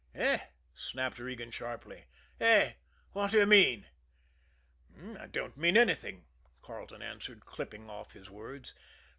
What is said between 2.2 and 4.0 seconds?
"Eh! what do you mean?"